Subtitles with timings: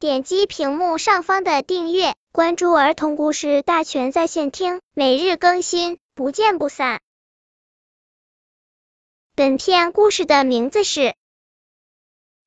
[0.00, 7.02] 点击屏幕上方的订阅，关注儿童故事大全在线听，每日更新，不见不散。
[9.34, 11.00] 本片故事的名字是《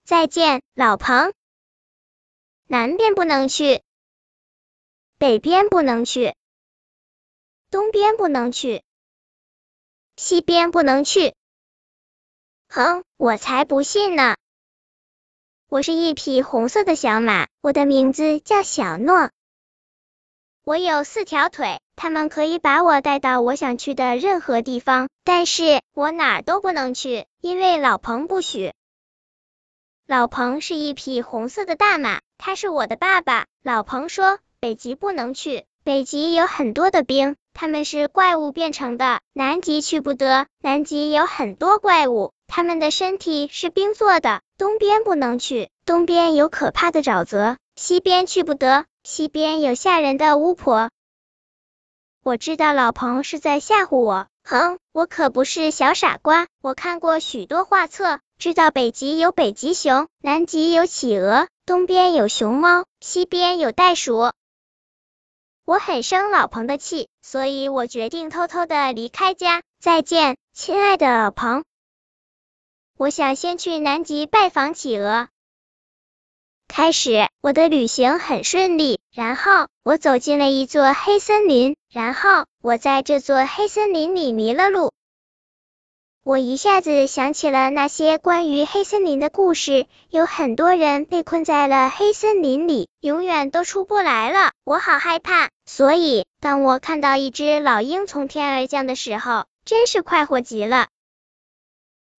[0.05, 1.27] 再见，老彭》。
[2.67, 3.83] 南边不能去，
[5.17, 6.33] 北边不能去，
[7.69, 8.81] 东边不能去，
[10.15, 11.35] 西边不能去。
[12.69, 14.37] 哼，我才不信呢！
[15.71, 19.29] 我是一匹红色的小马，我的名字叫小诺。
[20.65, 28.73] 我有四条腿，它们可以把我带到我想去的任何地方，但是我哪儿都不能去，因为老彭不许。
[30.05, 33.45] 老彭是一匹红色的大马，他是我的爸爸。
[33.63, 37.37] 老彭说，北极不能去，北极有很多的冰。
[37.53, 44.41] 他们是怪物变成的，南极去不得，南极有很多怪物，他们的身体是冰做的。
[44.57, 50.89] 东边不能去，东边有可怕的沼泽，西边去不得，西边有吓人的巫婆。
[52.23, 64.29] 我知道老彭是在吓唬我，哼，我可不是小傻瓜，我看过许多画册，知道北极有北极熊，南极有企鹅，东边有熊猫，西边有袋鼠。
[65.63, 69.61] 我很生老彭的气，所以我决定偷偷的离开家。
[69.79, 71.63] 再见，亲爱的老彭。
[73.01, 75.27] 我想先去南极拜访企鹅。
[76.67, 78.99] 开始，我的旅行很顺利。
[79.11, 81.77] 然后，我走进了一座黑森林。
[81.89, 84.91] 然后，我在这座黑森林里迷了路。
[86.23, 94.51] 我一下子想起了那些关于黑森林的故事，有很多人被困在了黑森林里，永远都出不来了。
[94.63, 100.87] 我好害怕，所以当我看到一只老鹰从天而降的时候，真是快活极了。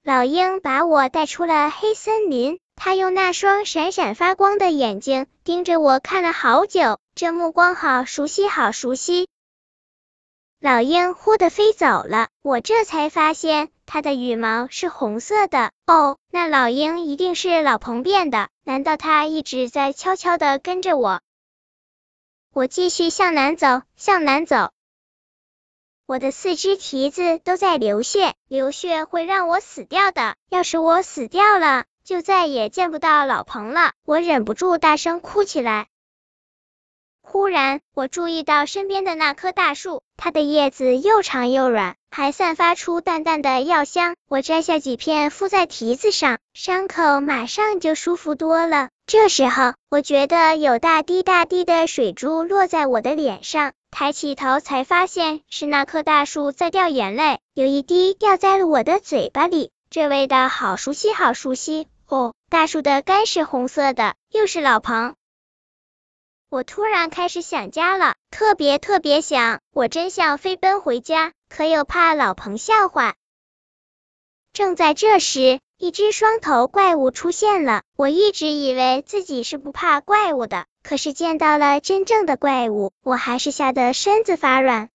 [0.03, 9.27] 老鹰把我带出了黑森林，它用那双闪闪发光的眼睛盯着我看了好久，这目光好熟悉，好熟悉。
[10.59, 13.69] 老鹰忽地飞走了，我这才发现。
[13.85, 18.49] 它的羽毛是红色的哦，那老鹰一定是老彭变的。
[18.63, 21.21] 难道它一直在悄悄的跟着我？
[22.53, 24.71] 我继续向南走，向南走。
[26.11, 30.35] 我的四只蹄子都在流血，流血会让我死掉的。
[30.49, 33.93] 要是我死掉了，就再也见不到老彭了。
[34.03, 35.87] 我忍不住大声哭起来。
[37.21, 44.17] 忽然，我注意到身边的那棵大树，它的叶子又长又软，还散发出淡淡的药香。
[44.27, 48.89] 我摘下几片敷在蹄子上，伤口马上就舒服多了。
[49.05, 61.87] 这时候，我觉得有大滴大滴的水珠落在我的脸上，抬起头才发现是那棵大树在掉眼泪，有一滴掉在了我的嘴巴里，这味道好熟悉，好熟悉。
[62.07, 65.15] 哦，大树的干是红色的，又是老彭。
[66.49, 73.15] 我突然开始想家了，特别特别想，我真想飞奔回家，可又怕老彭笑话。
[74.51, 77.83] 正在这时，一只双头怪物出现了。
[77.95, 84.89] 我一直以为自己是不怕怪物的，可是见到了真正的怪物，我还是吓得身子发软。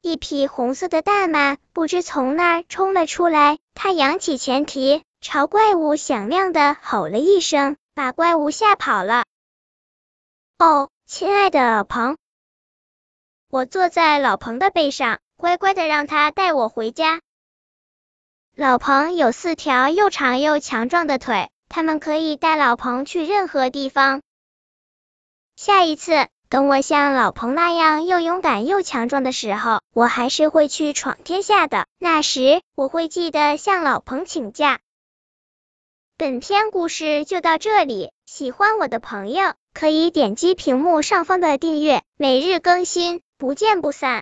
[0.00, 9.24] 一匹红色的大马不知从哪儿冲了出来，它扬起前蹄，朝怪物响亮的吼了一声，把怪物吓跑了。
[10.58, 12.16] 哦，亲爱的老彭，
[13.50, 17.20] 我坐在老彭的背上，乖乖的让他带我回家。
[18.54, 24.20] 老彭有四条又长又强壮的腿，他们可以带老彭去任何地方。
[25.60, 26.12] 下一次，
[26.48, 31.88] 等我像老彭那样又勇敢又强壮的时候，我还是会去闯天下的。
[31.98, 34.78] 那时，我会记得向老彭请假。
[36.16, 44.16] 本篇故事就到这里，喜欢我的朋友可以点击屏幕上方的订阅，每日更新，不见不散。